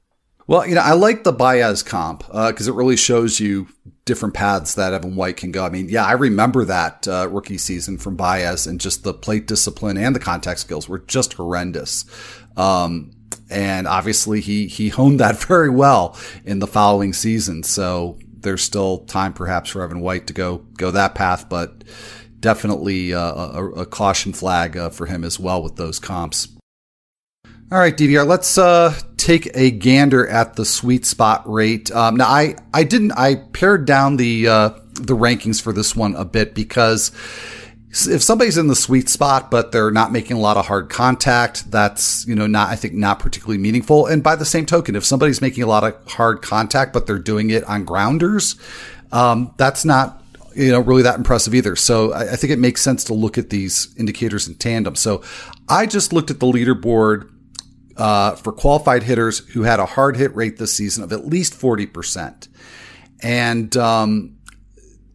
Well, 0.46 0.66
you 0.66 0.74
know, 0.74 0.80
I 0.80 0.94
like 0.94 1.22
the 1.22 1.32
Baez 1.32 1.82
comp 1.82 2.26
because 2.26 2.68
uh, 2.68 2.72
it 2.72 2.74
really 2.74 2.96
shows 2.96 3.38
you 3.38 3.68
different 4.04 4.34
paths 4.34 4.74
that 4.74 4.92
Evan 4.92 5.14
White 5.14 5.36
can 5.36 5.52
go. 5.52 5.64
I 5.64 5.70
mean, 5.70 5.88
yeah, 5.88 6.04
I 6.04 6.12
remember 6.12 6.64
that 6.64 7.06
uh, 7.06 7.28
rookie 7.30 7.58
season 7.58 7.98
from 7.98 8.16
Baez 8.16 8.66
and 8.66 8.80
just 8.80 9.04
the 9.04 9.14
plate 9.14 9.46
discipline 9.46 9.96
and 9.96 10.14
the 10.14 10.20
contact 10.20 10.58
skills 10.58 10.88
were 10.88 10.98
just 10.98 11.34
horrendous. 11.34 12.04
Um, 12.56 13.12
and 13.50 13.86
obviously 13.86 14.40
he 14.40 14.66
he 14.66 14.88
honed 14.88 15.20
that 15.20 15.36
very 15.44 15.70
well 15.70 16.16
in 16.44 16.58
the 16.58 16.66
following 16.66 17.12
season. 17.12 17.62
So 17.62 18.18
there's 18.40 18.62
still 18.62 18.98
time 18.98 19.32
perhaps 19.32 19.70
for 19.70 19.82
Evan 19.82 20.00
White 20.00 20.26
to 20.28 20.32
go 20.32 20.58
go 20.76 20.90
that 20.90 21.14
path, 21.14 21.48
but 21.48 21.84
definitely 22.40 23.12
uh, 23.12 23.20
a, 23.20 23.70
a, 23.70 23.86
caution 23.86 24.32
flag 24.32 24.74
uh, 24.74 24.88
for 24.88 25.04
him 25.04 25.24
as 25.24 25.38
well 25.38 25.62
with 25.62 25.76
those 25.76 25.98
comps. 25.98 26.48
All 27.72 27.78
right, 27.78 27.96
DVR, 27.96 28.26
let's 28.26 28.58
uh, 28.58 28.98
take 29.16 29.48
a 29.54 29.70
gander 29.70 30.26
at 30.26 30.54
the 30.56 30.64
sweet 30.64 31.06
spot 31.06 31.48
rate. 31.48 31.90
Um, 31.92 32.16
now, 32.16 32.26
I 32.26 32.56
I 32.74 32.82
didn't 32.82 33.12
I 33.12 33.36
pared 33.36 33.84
down 33.84 34.16
the 34.16 34.48
uh, 34.48 34.68
the 34.94 35.16
rankings 35.16 35.62
for 35.62 35.72
this 35.72 35.94
one 35.94 36.16
a 36.16 36.24
bit 36.24 36.54
because 36.54 37.12
if 37.92 38.22
somebody's 38.22 38.56
in 38.56 38.68
the 38.68 38.76
sweet 38.76 39.08
spot, 39.08 39.50
but 39.50 39.72
they're 39.72 39.90
not 39.90 40.12
making 40.12 40.36
a 40.36 40.40
lot 40.40 40.56
of 40.56 40.66
hard 40.66 40.90
contact, 40.90 41.68
that's, 41.72 42.24
you 42.26 42.36
know, 42.36 42.46
not, 42.46 42.68
I 42.68 42.76
think 42.76 42.94
not 42.94 43.18
particularly 43.18 43.58
meaningful. 43.58 44.06
And 44.06 44.22
by 44.22 44.36
the 44.36 44.44
same 44.44 44.64
token, 44.64 44.94
if 44.94 45.04
somebody's 45.04 45.40
making 45.40 45.64
a 45.64 45.66
lot 45.66 45.82
of 45.82 46.12
hard 46.12 46.40
contact, 46.40 46.92
but 46.92 47.06
they're 47.06 47.18
doing 47.18 47.50
it 47.50 47.64
on 47.64 47.84
grounders, 47.84 48.54
um, 49.10 49.52
that's 49.56 49.84
not, 49.84 50.22
you 50.54 50.70
know, 50.70 50.78
really 50.78 51.02
that 51.02 51.18
impressive 51.18 51.52
either. 51.52 51.74
So 51.74 52.12
I, 52.12 52.32
I 52.32 52.36
think 52.36 52.52
it 52.52 52.60
makes 52.60 52.80
sense 52.80 53.02
to 53.04 53.14
look 53.14 53.38
at 53.38 53.50
these 53.50 53.92
indicators 53.98 54.46
in 54.46 54.54
tandem. 54.54 54.94
So 54.94 55.24
I 55.68 55.86
just 55.86 56.12
looked 56.12 56.30
at 56.30 56.38
the 56.38 56.46
leaderboard, 56.46 57.28
uh, 57.96 58.36
for 58.36 58.52
qualified 58.52 59.02
hitters 59.02 59.40
who 59.40 59.62
had 59.62 59.80
a 59.80 59.86
hard 59.86 60.16
hit 60.16 60.34
rate 60.36 60.58
this 60.58 60.72
season 60.72 61.02
of 61.02 61.12
at 61.12 61.26
least 61.26 61.54
40%. 61.54 62.46
And, 63.20 63.76
um, 63.76 64.36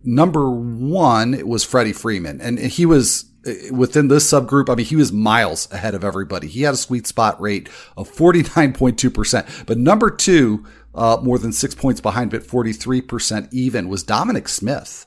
number 0.05 0.49
one 0.49 1.47
was 1.47 1.63
Freddie 1.63 1.93
Freeman, 1.93 2.41
and 2.41 2.59
he 2.59 2.85
was 2.85 3.25
within 3.71 4.07
this 4.07 4.29
subgroup. 4.29 4.69
I 4.69 4.75
mean, 4.75 4.85
he 4.85 4.95
was 4.95 5.11
miles 5.11 5.71
ahead 5.71 5.93
of 5.93 6.03
everybody. 6.03 6.47
He 6.47 6.63
had 6.63 6.73
a 6.73 6.77
sweet 6.77 7.05
spot 7.05 7.39
rate 7.39 7.69
of 7.95 8.11
49.2%. 8.11 9.65
But 9.65 9.77
number 9.77 10.09
two, 10.09 10.65
uh, 10.93 11.19
more 11.21 11.37
than 11.37 11.51
six 11.51 11.75
points 11.75 12.01
behind, 12.01 12.31
but 12.31 12.43
43% 12.43 13.49
even, 13.51 13.87
was 13.87 14.03
Dominic 14.03 14.47
Smith. 14.47 15.05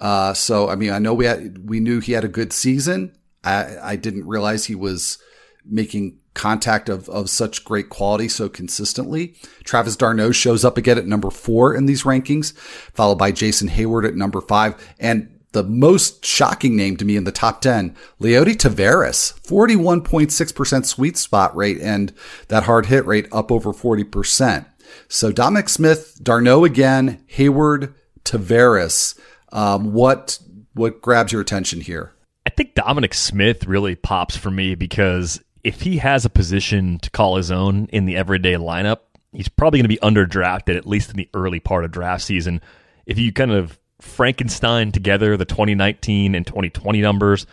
Uh, 0.00 0.34
so, 0.34 0.68
I 0.68 0.74
mean, 0.74 0.90
I 0.90 0.98
know 0.98 1.14
we 1.14 1.26
had, 1.26 1.68
we 1.68 1.80
knew 1.80 2.00
he 2.00 2.12
had 2.12 2.24
a 2.24 2.28
good 2.28 2.52
season. 2.52 3.16
I, 3.44 3.76
I 3.82 3.96
didn't 3.96 4.26
realize 4.26 4.64
he 4.64 4.74
was 4.74 5.18
making 5.64 6.18
contact 6.34 6.88
of, 6.88 7.08
of 7.08 7.30
such 7.30 7.64
great 7.64 7.88
quality 7.88 8.28
so 8.28 8.48
consistently. 8.48 9.34
Travis 9.62 9.96
d'Arnaud 9.96 10.32
shows 10.32 10.64
up 10.64 10.76
again 10.76 10.98
at 10.98 11.06
number 11.06 11.30
four 11.30 11.74
in 11.74 11.86
these 11.86 12.02
rankings, 12.02 12.56
followed 12.92 13.16
by 13.16 13.30
Jason 13.32 13.68
Heyward 13.68 14.06
at 14.06 14.16
number 14.16 14.40
five. 14.40 14.74
And 14.98 15.30
the 15.52 15.62
most 15.62 16.24
shocking 16.24 16.76
name 16.76 16.96
to 16.96 17.04
me 17.04 17.16
in 17.16 17.24
the 17.24 17.32
top 17.32 17.60
10, 17.60 17.96
Leody 18.20 18.56
Taveras, 18.56 19.40
41.6% 19.42 20.84
sweet 20.84 21.16
spot 21.16 21.54
rate 21.56 21.80
and 21.80 22.12
that 22.48 22.64
hard 22.64 22.86
hit 22.86 23.06
rate 23.06 23.28
up 23.32 23.52
over 23.52 23.72
40%. 23.72 24.66
So 25.08 25.30
Dominic 25.32 25.68
Smith, 25.68 26.18
d'Arnaud 26.22 26.64
again, 26.64 27.24
Heyward, 27.28 27.94
Taveras. 28.24 29.18
Um, 29.52 29.92
what, 29.92 30.40
what 30.74 31.00
grabs 31.00 31.32
your 31.32 31.40
attention 31.40 31.80
here? 31.80 32.12
I 32.44 32.50
think 32.50 32.74
Dominic 32.74 33.14
Smith 33.14 33.66
really 33.66 33.94
pops 33.94 34.36
for 34.36 34.50
me 34.50 34.74
because 34.74 35.40
if 35.64 35.80
he 35.80 35.96
has 35.96 36.24
a 36.24 36.30
position 36.30 36.98
to 37.00 37.10
call 37.10 37.36
his 37.36 37.50
own 37.50 37.86
in 37.86 38.04
the 38.04 38.16
everyday 38.16 38.54
lineup, 38.54 38.98
he's 39.32 39.48
probably 39.48 39.78
going 39.78 39.84
to 39.84 39.88
be 39.88 39.96
underdrafted 39.96 40.76
at 40.76 40.86
least 40.86 41.10
in 41.10 41.16
the 41.16 41.28
early 41.34 41.58
part 41.58 41.84
of 41.84 41.90
draft 41.90 42.22
season. 42.22 42.60
If 43.06 43.18
you 43.18 43.32
kind 43.32 43.50
of 43.50 43.78
Frankenstein 44.00 44.92
together 44.92 45.36
the 45.36 45.46
2019 45.46 46.34
and 46.34 46.46
2020 46.46 47.00
numbers, 47.00 47.46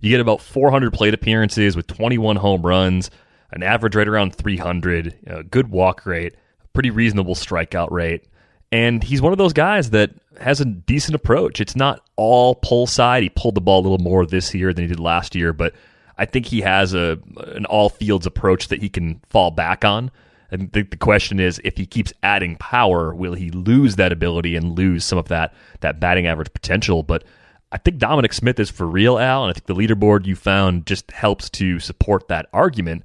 you 0.00 0.10
get 0.10 0.20
about 0.20 0.40
400 0.40 0.92
plate 0.92 1.14
appearances 1.14 1.74
with 1.74 1.88
21 1.88 2.36
home 2.36 2.62
runs, 2.62 3.10
an 3.50 3.64
average 3.64 3.96
right 3.96 4.06
around 4.06 4.34
300, 4.34 5.18
a 5.26 5.42
good 5.42 5.68
walk 5.68 6.06
rate, 6.06 6.34
a 6.62 6.68
pretty 6.68 6.90
reasonable 6.90 7.34
strikeout 7.34 7.90
rate. 7.90 8.26
And 8.70 9.02
he's 9.02 9.22
one 9.22 9.32
of 9.32 9.38
those 9.38 9.52
guys 9.52 9.90
that 9.90 10.10
has 10.40 10.60
a 10.60 10.64
decent 10.64 11.14
approach. 11.14 11.60
It's 11.60 11.76
not 11.76 12.02
all 12.16 12.54
pull 12.54 12.86
side. 12.86 13.22
He 13.22 13.28
pulled 13.30 13.54
the 13.54 13.60
ball 13.60 13.80
a 13.80 13.84
little 13.88 13.98
more 13.98 14.26
this 14.26 14.54
year 14.54 14.72
than 14.72 14.84
he 14.84 14.88
did 14.88 15.00
last 15.00 15.34
year, 15.34 15.52
but 15.52 15.74
I 16.18 16.24
think 16.24 16.46
he 16.46 16.62
has 16.62 16.94
a 16.94 17.18
an 17.48 17.66
all 17.66 17.88
fields 17.88 18.26
approach 18.26 18.68
that 18.68 18.80
he 18.80 18.88
can 18.88 19.20
fall 19.28 19.50
back 19.50 19.84
on. 19.84 20.10
And 20.50 20.70
the, 20.72 20.82
the 20.82 20.96
question 20.96 21.40
is, 21.40 21.60
if 21.64 21.76
he 21.76 21.86
keeps 21.86 22.12
adding 22.22 22.56
power, 22.56 23.14
will 23.14 23.34
he 23.34 23.50
lose 23.50 23.96
that 23.96 24.12
ability 24.12 24.54
and 24.54 24.76
lose 24.76 25.04
some 25.04 25.18
of 25.18 25.28
that 25.28 25.54
that 25.80 26.00
batting 26.00 26.26
average 26.26 26.52
potential? 26.52 27.02
But 27.02 27.24
I 27.72 27.78
think 27.78 27.98
Dominic 27.98 28.32
Smith 28.32 28.60
is 28.60 28.70
for 28.70 28.86
real, 28.86 29.18
Al, 29.18 29.42
and 29.44 29.50
I 29.50 29.52
think 29.52 29.66
the 29.66 29.74
leaderboard 29.74 30.24
you 30.24 30.36
found 30.36 30.86
just 30.86 31.10
helps 31.10 31.50
to 31.50 31.80
support 31.80 32.28
that 32.28 32.46
argument. 32.52 33.02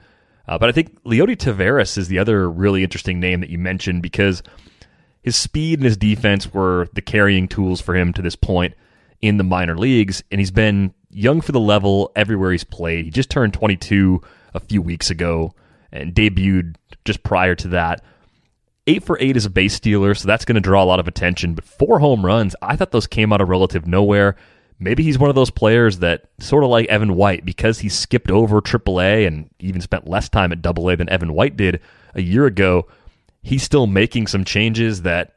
Uh, 0.47 0.57
but 0.57 0.69
I 0.69 0.71
think 0.71 1.03
Leody 1.03 1.35
Taveras 1.35 1.97
is 1.97 2.07
the 2.07 2.19
other 2.19 2.49
really 2.49 2.83
interesting 2.83 3.19
name 3.19 3.41
that 3.41 3.49
you 3.49 3.57
mentioned 3.57 4.01
because 4.01 4.43
his 5.23 5.35
speed 5.35 5.79
and 5.79 5.85
his 5.85 5.97
defense 5.97 6.53
were 6.53 6.89
the 6.93 7.01
carrying 7.01 7.47
tools 7.47 7.81
for 7.81 7.95
him 7.95 8.13
to 8.13 8.21
this 8.21 8.35
point 8.35 8.73
in 9.21 9.37
the 9.37 9.43
minor 9.43 9.77
leagues, 9.77 10.23
and 10.31 10.39
he's 10.39 10.51
been 10.51 10.93
young 11.09 11.41
for 11.41 11.51
the 11.51 11.59
level 11.59 12.11
everywhere 12.15 12.51
he's 12.51 12.63
played. 12.63 13.05
He 13.05 13.11
just 13.11 13.29
turned 13.29 13.53
22 13.53 14.21
a 14.53 14.59
few 14.59 14.81
weeks 14.81 15.09
ago 15.09 15.53
and 15.91 16.13
debuted 16.13 16.75
just 17.05 17.23
prior 17.23 17.55
to 17.55 17.67
that. 17.69 18.03
Eight 18.87 19.03
for 19.03 19.17
eight 19.19 19.37
is 19.37 19.45
a 19.45 19.49
base 19.49 19.75
stealer, 19.75 20.15
so 20.15 20.27
that's 20.27 20.45
going 20.45 20.55
to 20.55 20.61
draw 20.61 20.83
a 20.83 20.85
lot 20.85 20.99
of 20.99 21.07
attention. 21.07 21.53
But 21.53 21.65
four 21.65 21.99
home 21.99 22.25
runs, 22.25 22.55
I 22.61 22.75
thought 22.75 22.91
those 22.91 23.07
came 23.07 23.31
out 23.31 23.41
of 23.41 23.49
relative 23.49 23.85
nowhere. 23.85 24.35
Maybe 24.79 25.03
he's 25.03 25.19
one 25.19 25.29
of 25.29 25.35
those 25.35 25.51
players 25.51 25.99
that, 25.99 26.29
sort 26.39 26.63
of 26.63 26.71
like 26.71 26.87
Evan 26.87 27.15
White, 27.15 27.45
because 27.45 27.79
he 27.79 27.89
skipped 27.89 28.31
over 28.31 28.59
AAA 28.59 29.27
and 29.27 29.47
even 29.59 29.81
spent 29.81 30.07
less 30.07 30.27
time 30.27 30.51
at 30.51 30.65
AA 30.65 30.95
than 30.95 31.09
Evan 31.09 31.33
White 31.33 31.55
did 31.55 31.79
a 32.15 32.21
year 32.21 32.47
ago, 32.47 32.87
he's 33.43 33.61
still 33.61 33.85
making 33.85 34.25
some 34.25 34.43
changes 34.43 35.03
that 35.03 35.35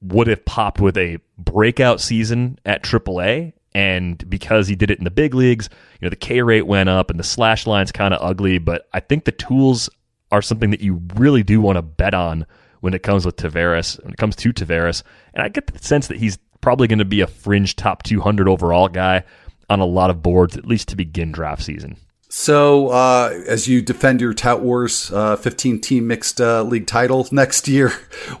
would 0.00 0.26
have 0.26 0.44
popped 0.44 0.80
with 0.80 0.96
a 0.96 1.18
breakout 1.38 2.00
season 2.00 2.58
at 2.64 2.82
AAA. 2.82 3.52
And 3.74 4.28
because 4.30 4.68
he 4.68 4.76
did 4.76 4.90
it 4.90 4.98
in 4.98 5.04
the 5.04 5.10
big 5.10 5.34
leagues, 5.34 5.68
you 6.00 6.06
know, 6.06 6.10
the 6.10 6.16
K 6.16 6.40
rate 6.40 6.66
went 6.66 6.88
up 6.88 7.10
and 7.10 7.20
the 7.20 7.24
slash 7.24 7.66
line's 7.66 7.92
kind 7.92 8.14
of 8.14 8.22
ugly. 8.22 8.58
But 8.58 8.88
I 8.94 9.00
think 9.00 9.24
the 9.24 9.32
tools 9.32 9.90
are 10.32 10.42
something 10.42 10.70
that 10.70 10.80
you 10.80 11.02
really 11.14 11.42
do 11.42 11.60
want 11.60 11.76
to 11.76 11.82
bet 11.82 12.14
on 12.14 12.46
when 12.80 12.94
it 12.94 13.02
comes 13.02 13.26
with 13.26 13.36
Taveras, 13.36 14.02
when 14.02 14.12
it 14.12 14.18
comes 14.18 14.36
to 14.36 14.52
Taveras. 14.52 15.02
And 15.34 15.42
I 15.42 15.48
get 15.48 15.66
the 15.66 15.78
sense 15.78 16.08
that 16.08 16.18
he's 16.18 16.38
probably 16.60 16.88
going 16.88 16.98
to 16.98 17.04
be 17.04 17.20
a 17.20 17.26
fringe 17.26 17.76
top 17.76 18.02
200 18.02 18.48
overall 18.48 18.88
guy 18.88 19.24
on 19.68 19.80
a 19.80 19.86
lot 19.86 20.10
of 20.10 20.22
boards, 20.22 20.56
at 20.56 20.66
least 20.66 20.88
to 20.88 20.96
begin 20.96 21.32
draft 21.32 21.62
season. 21.62 21.96
So, 22.38 22.88
uh, 22.88 23.30
as 23.46 23.66
you 23.66 23.80
defend 23.80 24.20
your 24.20 24.34
Tout 24.34 24.60
Wars 24.60 25.10
uh, 25.10 25.36
15 25.36 25.80
team 25.80 26.06
mixed 26.06 26.38
uh, 26.38 26.64
league 26.64 26.86
title 26.86 27.26
next 27.32 27.66
year, 27.66 27.88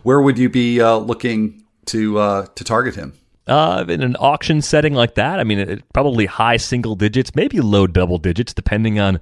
where 0.02 0.20
would 0.20 0.36
you 0.36 0.50
be 0.50 0.82
uh, 0.82 0.96
looking 0.96 1.64
to 1.86 2.46
to 2.54 2.62
target 2.62 2.94
him? 2.94 3.14
Uh, 3.46 3.86
in 3.88 4.02
an 4.02 4.14
auction 4.20 4.60
setting 4.60 4.92
like 4.92 5.14
that, 5.14 5.40
I 5.40 5.44
mean, 5.44 5.58
it, 5.58 5.92
probably 5.94 6.26
high 6.26 6.58
single 6.58 6.94
digits, 6.94 7.34
maybe 7.34 7.62
low 7.62 7.86
double 7.86 8.18
digits, 8.18 8.52
depending 8.52 9.00
on 9.00 9.18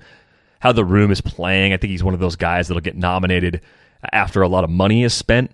how 0.59 0.73
the 0.73 0.85
room 0.85 1.12
is 1.12 1.21
playing. 1.21 1.73
I 1.73 1.76
think 1.76 1.93
he's 1.93 2.02
one 2.02 2.12
of 2.12 2.19
those 2.19 2.35
guys 2.35 2.66
that'll 2.66 2.81
get 2.81 2.97
nominated 2.97 3.61
after 4.11 4.43
a 4.43 4.49
lot 4.49 4.64
of 4.64 4.71
money 4.71 5.04
is 5.04 5.14
spent, 5.14 5.52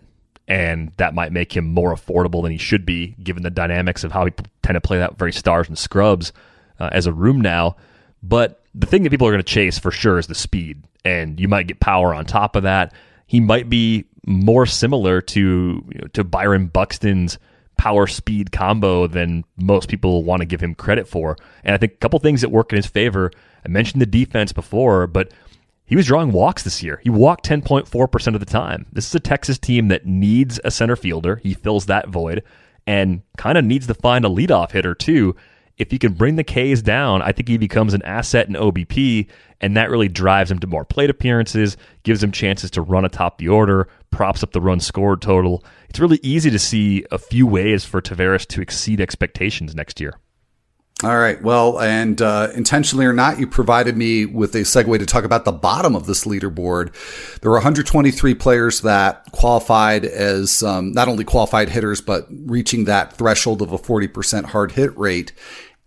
and 0.49 0.93
that 0.97 1.13
might 1.13 1.31
make 1.31 1.55
him 1.55 1.67
more 1.67 1.95
affordable 1.95 2.43
than 2.43 2.53
he 2.53 2.59
should 2.59 2.87
be, 2.87 3.17
given 3.23 3.43
the 3.43 3.51
dynamics 3.51 4.03
of 4.03 4.13
how 4.13 4.25
we 4.25 4.31
tend 4.63 4.77
to 4.77 4.81
play 4.81 4.97
that 4.97 5.19
very 5.19 5.33
stars 5.33 5.69
and 5.69 5.77
scrubs 5.77 6.33
uh, 6.79 6.89
as 6.91 7.05
a 7.05 7.13
room 7.13 7.39
now. 7.39 7.77
But 8.23 8.63
the 8.75 8.87
thing 8.87 9.03
that 9.03 9.11
people 9.11 9.27
are 9.27 9.33
going 9.33 9.43
to 9.43 9.53
chase 9.53 9.79
for 9.79 9.91
sure 9.91 10.19
is 10.19 10.27
the 10.27 10.35
speed, 10.35 10.85
and 11.05 11.41
you 11.41 11.49
might 11.49 11.67
get 11.67 11.81
power 11.81 12.15
on 12.15 12.25
top 12.25 12.57
of 12.57 12.63
that. 12.65 12.93
He 13.27 13.41
might 13.41 13.71
be 13.71 14.05
more 14.27 14.67
similar 14.67 15.21
to 15.21 15.41
you 15.41 16.01
know, 16.01 16.07
to 16.13 16.25
Byron 16.25 16.67
Buxton's 16.67 17.39
power 17.79 18.07
speed 18.07 18.53
combo 18.53 19.07
than 19.07 19.43
most 19.57 19.89
people 19.89 20.23
want 20.23 20.41
to 20.41 20.47
give 20.47 20.61
him 20.61 20.75
credit 20.75 21.09
for. 21.09 21.37
And 21.65 21.75
I 21.75 21.79
think 21.79 21.95
a 21.95 21.97
couple 21.97 22.19
things 22.19 22.43
that 22.43 22.51
work 22.51 22.73
in 22.73 22.77
his 22.77 22.87
favor. 22.87 23.31
I 23.65 23.69
mentioned 23.69 24.03
the 24.03 24.07
defense 24.07 24.53
before, 24.53 25.07
but 25.07 25.33
he 25.87 25.97
was 25.97 26.07
drawing 26.07 26.31
walks 26.31 26.63
this 26.63 26.83
year. 26.83 27.01
He 27.03 27.11
walked 27.11 27.49
10.4% 27.49 28.35
of 28.35 28.41
the 28.41 28.47
time. 28.47 28.87
This 28.93 29.07
is 29.07 29.15
a 29.15 29.21
Texas 29.21 29.59
team 29.59 29.89
that 29.89 30.05
needs 30.05 30.61
a 30.63 30.71
center 30.71 30.95
fielder. 30.95 31.37
He 31.37 31.55
fills 31.55 31.87
that 31.87 32.09
void 32.09 32.45
and 32.87 33.23
kind 33.39 33.57
of 33.57 33.65
needs 33.65 33.87
to 33.87 33.95
find 33.95 34.25
a 34.25 34.29
leadoff 34.29 34.73
hitter 34.73 34.95
too. 34.95 35.35
If 35.81 35.91
he 35.91 35.99
can 35.99 36.13
bring 36.13 36.37
the 36.37 36.45
K's 36.45 36.83
down, 36.83 37.23
I 37.23 37.33
think 37.33 37.49
he 37.49 37.57
becomes 37.57 37.95
an 37.95 38.03
asset 38.03 38.47
in 38.47 38.53
OBP, 38.53 39.27
and 39.63 39.75
that 39.79 39.89
really 39.89 40.09
drives 40.09 40.51
him 40.51 40.59
to 40.59 40.67
more 40.67 40.85
plate 40.85 41.09
appearances, 41.09 41.79
gives 42.03 42.23
him 42.23 42.33
chances 42.33 42.71
to 42.73 42.83
run 42.83 43.07
atop 43.07 43.39
the 43.39 43.49
order, 43.49 43.89
props 44.11 44.43
up 44.43 44.53
the 44.53 44.61
run 44.61 44.79
scored 44.79 45.23
total. 45.23 45.65
It's 45.89 45.99
really 45.99 46.21
easy 46.23 46.51
to 46.51 46.59
see 46.59 47.07
a 47.11 47.17
few 47.17 47.47
ways 47.47 47.87
for 47.87 48.03
Taveras 48.03 48.47
to 48.49 48.61
exceed 48.61 49.01
expectations 49.01 49.75
next 49.75 50.01
year. 50.01 50.19
All 51.03 51.17
right. 51.17 51.41
Well, 51.43 51.81
and 51.81 52.21
uh, 52.21 52.49
intentionally 52.55 53.07
or 53.07 53.15
not, 53.15 53.39
you 53.39 53.47
provided 53.47 53.97
me 53.97 54.27
with 54.27 54.55
a 54.55 54.61
segue 54.61 54.99
to 54.99 55.07
talk 55.07 55.25
about 55.25 55.47
the 55.47 55.53
bottom 55.53 55.97
of 55.97 56.05
this 56.05 56.25
leaderboard. 56.27 56.93
There 57.41 57.51
were 57.51 57.57
123 57.57 58.35
players 58.35 58.83
that 58.83 59.25
qualified 59.33 60.05
as 60.05 60.63
um, 60.63 60.93
not 60.93 61.09
only 61.09 61.25
qualified 61.25 61.71
hitters, 61.71 62.03
but 62.03 62.27
reaching 62.31 62.85
that 62.85 63.15
threshold 63.15 63.63
of 63.63 63.73
a 63.73 63.79
40% 63.79 64.45
hard 64.47 64.73
hit 64.73 64.97
rate. 64.99 65.33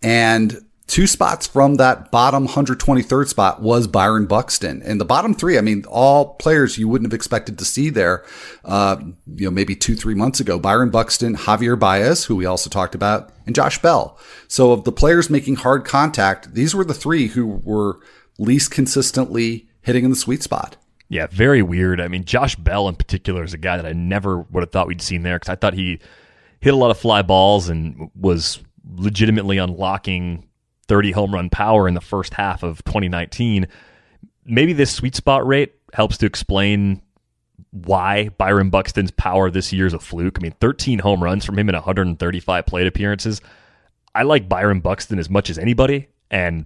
And 0.03 0.65
two 0.87 1.07
spots 1.07 1.47
from 1.47 1.75
that 1.75 2.11
bottom 2.11 2.47
123rd 2.47 3.27
spot 3.27 3.61
was 3.61 3.87
Byron 3.87 4.25
Buxton. 4.25 4.81
And 4.83 4.99
the 4.99 5.05
bottom 5.05 5.33
three, 5.33 5.57
I 5.57 5.61
mean, 5.61 5.85
all 5.87 6.35
players 6.35 6.77
you 6.77 6.87
wouldn't 6.87 7.09
have 7.09 7.15
expected 7.15 7.57
to 7.57 7.65
see 7.65 7.89
there, 7.89 8.23
uh, 8.65 8.97
you 9.35 9.45
know, 9.45 9.51
maybe 9.51 9.75
two, 9.75 9.95
three 9.95 10.13
months 10.13 10.39
ago. 10.39 10.59
Byron 10.59 10.89
Buxton, 10.89 11.35
Javier 11.35 11.79
Baez, 11.79 12.25
who 12.25 12.35
we 12.35 12.45
also 12.45 12.69
talked 12.69 12.95
about, 12.95 13.31
and 13.45 13.55
Josh 13.55 13.81
Bell. 13.81 14.19
So 14.47 14.71
of 14.71 14.83
the 14.83 14.91
players 14.91 15.29
making 15.29 15.55
hard 15.55 15.85
contact, 15.85 16.53
these 16.53 16.75
were 16.75 16.85
the 16.85 16.93
three 16.93 17.27
who 17.27 17.47
were 17.47 17.99
least 18.37 18.71
consistently 18.71 19.67
hitting 19.81 20.03
in 20.03 20.09
the 20.09 20.15
sweet 20.15 20.43
spot. 20.43 20.77
Yeah, 21.09 21.27
very 21.27 21.61
weird. 21.61 22.01
I 22.01 22.07
mean, 22.07 22.25
Josh 22.25 22.55
Bell 22.55 22.87
in 22.87 22.95
particular 22.95 23.43
is 23.43 23.53
a 23.53 23.57
guy 23.57 23.77
that 23.77 23.85
I 23.85 23.93
never 23.93 24.39
would 24.39 24.63
have 24.63 24.71
thought 24.71 24.87
we'd 24.87 25.01
seen 25.01 25.23
there 25.23 25.37
because 25.37 25.49
I 25.49 25.55
thought 25.55 25.73
he 25.73 25.99
hit 26.59 26.73
a 26.73 26.77
lot 26.77 26.91
of 26.91 26.97
fly 26.97 27.21
balls 27.21 27.69
and 27.69 28.09
was 28.15 28.59
legitimately 28.95 29.57
unlocking 29.57 30.47
30 30.87 31.11
home 31.11 31.33
run 31.33 31.49
power 31.49 31.87
in 31.87 31.93
the 31.93 32.01
first 32.01 32.33
half 32.33 32.63
of 32.63 32.83
2019. 32.85 33.67
Maybe 34.45 34.73
this 34.73 34.93
sweet 34.93 35.15
spot 35.15 35.45
rate 35.45 35.73
helps 35.93 36.17
to 36.17 36.25
explain 36.25 37.01
why 37.71 38.29
Byron 38.29 38.69
Buxton's 38.69 39.11
power 39.11 39.49
this 39.49 39.73
year 39.73 39.87
is 39.87 39.93
a 39.93 39.99
fluke. 39.99 40.37
I 40.39 40.41
mean, 40.41 40.55
13 40.59 40.99
home 40.99 41.23
runs 41.23 41.45
from 41.45 41.57
him 41.57 41.69
in 41.69 41.75
135 41.75 42.65
plate 42.65 42.87
appearances. 42.87 43.41
I 44.13 44.23
like 44.23 44.47
Byron 44.47 44.79
Buxton 44.79 45.17
as 45.17 45.29
much 45.29 45.49
as 45.49 45.57
anybody, 45.57 46.07
and 46.29 46.65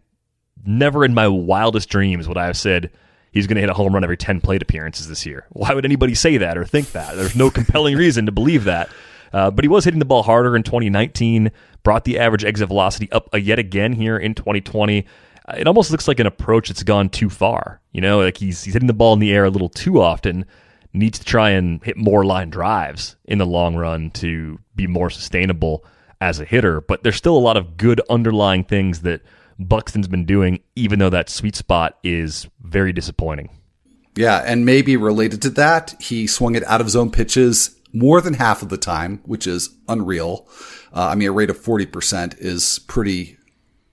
never 0.66 1.06
in 1.06 1.14
my 1.14 1.28
wildest 1.28 1.90
dreams 1.90 2.28
would 2.28 2.38
I 2.38 2.48
have 2.48 2.58
said 2.58 2.92
he's 3.32 3.48
going 3.48 3.56
to 3.56 3.62
hit 3.62 3.70
a 3.70 3.74
home 3.74 3.94
run 3.94 4.04
every 4.04 4.18
10 4.18 4.42
plate 4.42 4.62
appearances 4.62 5.08
this 5.08 5.26
year. 5.26 5.46
Why 5.52 5.74
would 5.74 5.86
anybody 5.86 6.14
say 6.14 6.38
that 6.38 6.58
or 6.58 6.66
think 6.66 6.92
that? 6.92 7.16
There's 7.16 7.36
no 7.36 7.50
compelling 7.52 7.96
reason 7.96 8.26
to 8.26 8.32
believe 8.32 8.66
that. 8.66 8.90
Uh, 9.34 9.52
but 9.52 9.64
he 9.64 9.70
was 9.70 9.86
hitting 9.86 10.00
the 10.00 10.06
ball 10.06 10.24
harder 10.24 10.56
in 10.56 10.64
2019, 10.64 11.52
brought 11.84 12.06
the 12.06 12.20
average 12.20 12.44
exit 12.44 12.68
velocity 12.68 13.12
up 13.12 13.30
yet 13.34 13.60
again 13.60 13.94
here 13.94 14.18
in 14.18 14.34
2020. 14.34 15.06
Uh, 15.48 15.56
it 15.58 15.68
almost 15.68 15.92
looks 15.92 16.08
like 16.08 16.20
an 16.20 16.28
approach 16.28 16.70
that's 16.70 16.84
gone 16.84 17.10
too 17.10 17.30
far. 17.30 17.82
You 17.92 18.02
know, 18.02 18.20
like 18.20 18.38
he's, 18.38 18.64
he's 18.64 18.74
hitting 18.74 18.88
the 18.88 18.94
ball 18.94 19.14
in 19.14 19.20
the 19.20 19.34
air 19.34 19.46
a 19.46 19.50
little 19.50 19.70
too 19.70 20.02
often, 20.02 20.46
needs 20.94 21.20
to 21.20 21.26
try 21.26 21.52
and 21.52 21.84
hit 21.84 21.98
more 21.98 22.26
line 22.26 22.50
drives 22.50 23.16
in 23.26 23.38
the 23.38 23.46
long 23.46 23.76
run 23.76 24.12
to 24.12 24.60
be 24.76 24.88
more 24.88 25.10
sustainable 25.10 25.86
as 26.20 26.40
a 26.40 26.46
hitter. 26.46 26.82
But 26.82 27.04
there's 27.04 27.16
still 27.16 27.38
a 27.38 27.40
lot 27.40 27.58
of 27.58 27.78
good 27.78 28.02
underlying 28.10 28.64
things 28.64 29.02
that 29.02 29.22
Buxton's 29.60 30.08
been 30.08 30.26
doing, 30.26 30.62
even 30.76 31.00
though 31.00 31.10
that 31.10 31.30
sweet 31.30 31.56
spot 31.56 31.98
is 32.04 32.48
very 32.62 32.94
disappointing. 32.94 33.50
Yeah, 34.16 34.44
and 34.46 34.66
maybe 34.66 34.98
related 34.98 35.44
to 35.44 35.50
that, 35.52 35.96
he 36.00 36.26
swung 36.26 36.56
it 36.56 36.64
out 36.64 36.82
of 36.82 36.90
zone 36.90 37.12
pitches 37.12 37.77
more 37.94 38.22
than 38.22 38.36
half 38.36 38.62
of 38.62 38.70
the 38.70 38.78
time, 38.78 39.22
which 39.26 39.48
is 39.48 39.70
unreal. 39.88 40.48
Uh, 40.94 41.10
I 41.10 41.16
mean, 41.16 41.28
a 41.28 41.32
rate 41.32 41.50
of 41.50 41.60
40% 41.60 42.38
is 42.40 42.80
pretty 42.80 43.38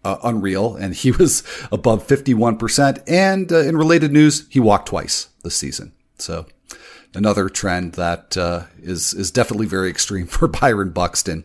uh, 0.05 0.19
unreal, 0.23 0.77
and 0.77 0.95
he 0.95 1.11
was 1.13 1.43
above 1.73 2.07
51%. 2.07 3.03
And 3.07 3.53
uh, 3.53 3.61
in 3.61 3.77
related 3.77 4.13
news, 4.13 4.47
he 4.49 4.61
walked 4.61 4.89
twice 4.89 5.29
this 5.43 5.57
season. 5.57 5.93
So 6.19 6.47
another 7.15 7.49
trend 7.49 7.93
that 7.93 8.37
uh, 8.37 8.65
is 8.83 9.15
is 9.15 9.31
definitely 9.31 9.67
very 9.67 9.89
extreme 9.89 10.27
for 10.29 10.49
Byron 10.49 10.91
Buxton. 10.91 11.45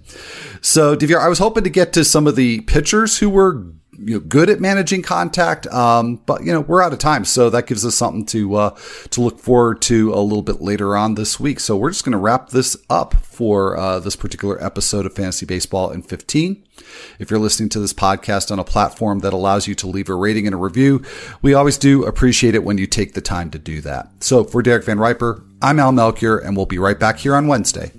So, 0.61 0.95
DVR, 0.95 1.19
I 1.19 1.29
was 1.29 1.39
hoping 1.39 1.63
to 1.63 1.69
get 1.69 1.93
to 1.93 2.03
some 2.03 2.27
of 2.27 2.35
the 2.35 2.61
pitchers 2.61 3.19
who 3.19 3.29
were 3.29 3.65
you 4.03 4.15
know, 4.15 4.19
good 4.19 4.49
at 4.49 4.59
managing 4.59 5.01
contact. 5.01 5.67
Um, 5.67 6.17
but 6.25 6.43
you 6.43 6.51
know, 6.51 6.61
we're 6.61 6.81
out 6.81 6.93
of 6.93 6.99
time, 6.99 7.25
so 7.25 7.49
that 7.49 7.67
gives 7.67 7.85
us 7.85 7.95
something 7.95 8.25
to 8.27 8.55
uh, 8.55 8.77
to 9.11 9.21
look 9.21 9.39
forward 9.39 9.81
to 9.83 10.13
a 10.13 10.21
little 10.21 10.41
bit 10.41 10.61
later 10.61 10.95
on 10.95 11.15
this 11.15 11.39
week. 11.39 11.59
So 11.59 11.75
we're 11.77 11.91
just 11.91 12.05
going 12.05 12.13
to 12.13 12.17
wrap 12.17 12.49
this 12.49 12.77
up 12.89 13.15
for 13.15 13.77
uh, 13.77 13.99
this 13.99 14.15
particular 14.15 14.63
episode 14.63 15.05
of 15.05 15.13
Fantasy 15.13 15.45
Baseball 15.45 15.91
in 15.91 16.01
15. 16.01 16.63
If 17.19 17.29
you're 17.29 17.39
listening 17.39 17.69
to 17.69 17.79
this 17.79 17.93
podcast 17.93 18.51
on 18.51 18.59
a 18.59 18.63
platform 18.63 19.19
that 19.19 19.33
allows 19.33 19.67
you 19.67 19.75
to 19.75 19.87
leave 19.87 20.09
a 20.09 20.15
rating 20.15 20.47
and 20.47 20.53
a 20.53 20.57
review, 20.57 21.03
we 21.41 21.53
always 21.53 21.77
do 21.77 22.05
appreciate 22.05 22.55
it 22.55 22.63
when 22.63 22.77
you 22.77 22.87
take 22.87 23.13
the 23.13 23.21
time 23.21 23.51
to 23.51 23.59
do 23.59 23.81
that. 23.81 24.23
So 24.23 24.43
for 24.43 24.61
Derek 24.61 24.85
Van 24.85 24.97
Riper, 24.97 25.43
I'm 25.61 25.79
Al 25.79 25.91
Melchior, 25.91 26.37
and 26.37 26.55
we'll 26.55 26.65
be 26.65 26.79
right 26.79 26.97
back 26.97 27.17
here 27.17 27.35
on 27.35 27.47
Wednesday 27.47 27.91